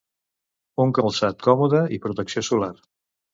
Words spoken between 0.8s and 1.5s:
un calçat